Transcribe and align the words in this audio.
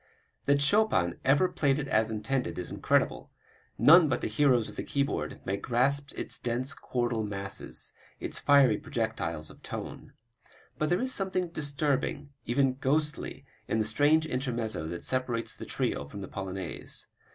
That 0.45 0.63
Chopin 0.63 1.19
ever 1.23 1.47
played 1.47 1.77
it 1.77 1.87
as 1.87 2.09
intended 2.09 2.57
is 2.57 2.71
incredible; 2.71 3.29
none 3.77 4.09
but 4.09 4.21
the 4.21 4.27
heroes 4.27 4.67
of 4.67 4.75
the 4.75 4.81
keyboard 4.83 5.39
may 5.45 5.57
grasp 5.57 6.09
its 6.17 6.39
dense 6.39 6.73
chordal 6.73 7.23
masses, 7.23 7.93
its 8.19 8.39
fiery 8.39 8.79
projectiles 8.79 9.51
of 9.51 9.61
tone. 9.61 10.13
But 10.79 10.89
there 10.89 11.01
is 11.01 11.13
something 11.13 11.49
disturbing, 11.49 12.31
even 12.47 12.77
ghostly, 12.79 13.45
in 13.67 13.77
the 13.77 13.85
strange 13.85 14.25
intermezzo 14.25 14.87
that 14.87 15.05
separates 15.05 15.55
the 15.55 15.67
trio 15.67 16.05
from 16.05 16.21
the 16.21 16.27
polonaise. 16.27 17.05